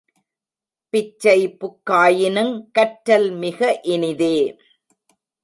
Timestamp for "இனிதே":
3.93-4.35